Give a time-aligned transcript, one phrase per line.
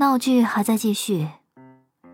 [0.00, 1.28] 闹剧还在继续，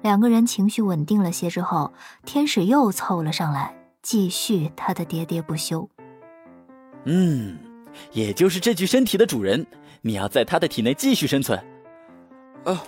[0.02, 1.92] 两个人情绪稳定了些之后，
[2.24, 5.88] 天使又凑了上来，继续他的喋喋不休。
[7.04, 7.56] 嗯，
[8.10, 9.64] 也就是这具身体的主人，
[10.02, 11.56] 你要在他的体内继续生存。
[12.64, 12.82] 啊，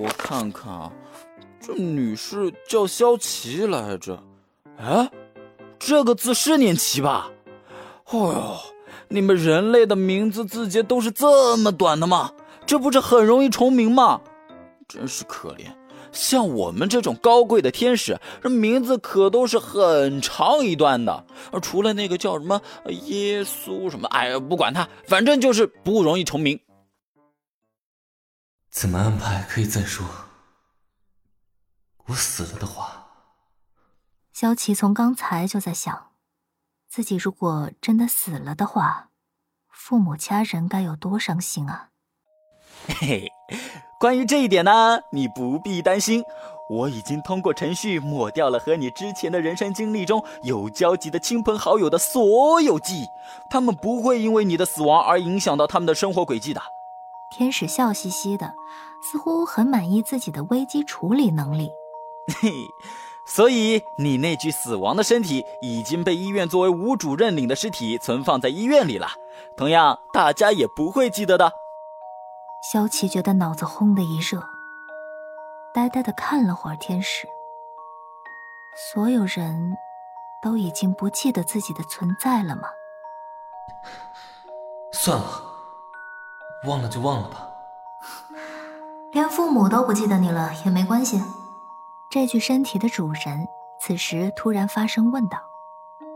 [0.00, 0.92] 我看看啊，
[1.60, 4.20] 这女士叫萧琪来着。
[4.78, 5.08] 哎，
[5.78, 7.30] 这个字是念琪吧？
[8.10, 8.56] 哦哟，
[9.06, 12.32] 你们人类的名字字节都是这么短的吗？
[12.66, 14.22] 这不是很容易重名吗？
[14.88, 15.74] 真是可怜，
[16.12, 21.26] 像我们这种高贵的天使，这名字可都是很长一段的。
[21.62, 26.60] 除了那个叫什么耶稣什么，哎呀，不管他，反正就是不容易重名。
[28.70, 30.06] 怎么安排可以再说。
[32.06, 33.06] 我死了的话，
[34.32, 36.10] 萧琪从刚才就在想，
[36.88, 39.10] 自己如果真的死了的话，
[39.68, 41.90] 父母家人该有多伤心啊！
[42.86, 43.32] 嘿嘿，
[44.04, 46.22] 关于这一点呢，你不必担心。
[46.68, 53.06] 我已经通过程序抹掉了和你之前的人生经历中有交集的亲朋好友的所有记忆，
[53.48, 56.60] 他们不会因为你的死亡而影响到他们的生活轨迹的。
[57.30, 58.52] 天使笑嘻嘻的，
[59.10, 61.70] 似乎很满意自己的危机处理能力。
[62.42, 62.52] 嘿，
[63.26, 69.08] 所以你那具死亡的身体已经被医院作为无主认领的尸体存放在医院里了，
[69.56, 71.50] 同样大家也不会记得的。
[72.72, 74.42] 萧琪觉得脑子轰的一热，
[75.74, 77.28] 呆呆的看了会儿天使。
[78.74, 79.76] 所有人
[80.42, 82.62] 都已经不记得自己的存在了吗？
[84.92, 85.42] 算了，
[86.66, 87.50] 忘了就忘了吧。
[89.12, 91.22] 连父母都不记得你了也没关系。
[92.10, 93.46] 这具身体的主人
[93.78, 95.38] 此时突然发声问道，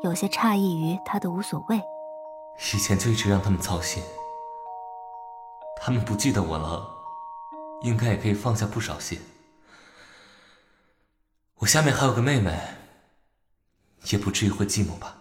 [0.03, 1.83] 有些诧异于他的无所谓。
[2.73, 4.03] 以前就一直让他们操心。
[5.81, 6.89] 他们不记得我了，
[7.83, 9.19] 应该也可以放下不少心。
[11.57, 12.57] 我下面还有个妹妹，
[14.11, 15.17] 也不至于会寂寞吧？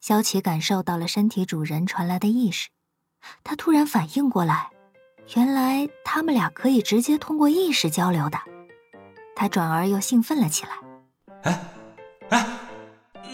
[0.00, 2.68] 萧琪感受到了身体主人传来的意识，
[3.42, 4.70] 他突然反应过来，
[5.34, 8.38] 原来他们俩可以直接通过意识交流的。
[9.34, 10.72] 他转而又兴奋了起来。
[11.42, 11.64] 哎，
[12.30, 12.58] 哎，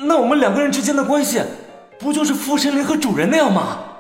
[0.00, 1.44] 那我们两个人之间的关系，
[1.98, 3.91] 不就是父神灵和主人那样吗？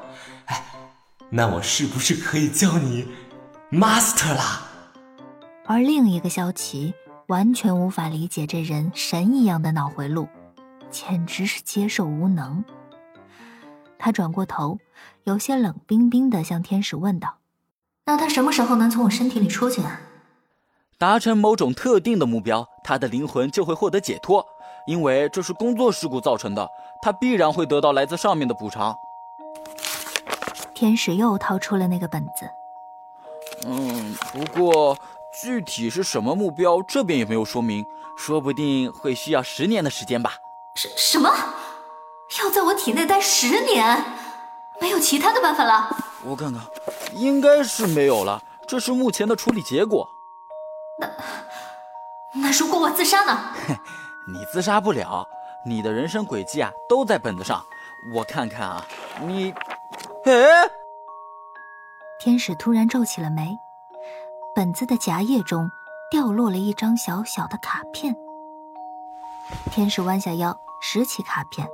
[1.34, 3.08] 那我是不是可以叫你
[3.70, 4.68] master 啦？
[5.64, 6.92] 而另一个萧琪
[7.28, 10.28] 完全无法理解这人神一样的脑回路，
[10.90, 12.62] 简直是接受无能。
[13.98, 14.78] 他转过头，
[15.24, 17.38] 有些冷冰冰的向天使问道
[18.04, 20.02] ：“那他什么时候能从我身体里出去啊？”
[20.98, 24.44] 达成某种特定的目标，他的灵魂就会获得解脱，
[24.86, 26.68] 因为这是工作事故造成的，
[27.00, 28.94] 他必然会得到来自上面的补偿。
[30.82, 32.50] 天使又掏出了那个本子。
[33.64, 34.98] 嗯，不过
[35.40, 37.86] 具体是什么目标，这边也没有说明，
[38.18, 40.32] 说不定会需要十年的时间吧。
[40.74, 41.32] 什什么？
[42.42, 44.04] 要在我体内待十年？
[44.80, 45.96] 没有其他的办法了？
[46.24, 46.60] 我看看，
[47.14, 48.42] 应该是没有了。
[48.66, 50.08] 这是目前的处理结果。
[50.98, 51.08] 那
[52.42, 53.38] 那如果我自杀呢？
[54.26, 55.24] 你自杀不了，
[55.64, 57.64] 你的人生轨迹啊都在本子上。
[58.12, 58.84] 我看看啊，
[59.20, 59.54] 你。
[60.24, 60.70] 哎！
[62.20, 63.56] 天使突然皱起了眉，
[64.54, 65.68] 本子的夹页中
[66.10, 68.14] 掉落了一张小小的卡片。
[69.70, 71.68] 天使弯下腰拾起卡片，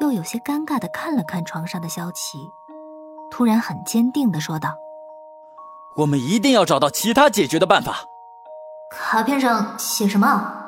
[0.00, 2.50] 又有些尴尬的看了看床上的萧琪，
[3.30, 4.74] 突然很坚定的说道
[5.96, 8.06] ：“我们一定要找到其他解决的办法。”
[8.90, 10.62] 卡片上写什么？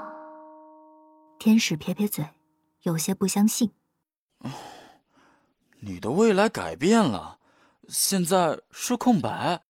[1.38, 2.28] 天使撇撇嘴，
[2.82, 3.72] 有些不相信。
[5.87, 7.39] 你的未来改变了，
[7.89, 9.63] 现在是空白。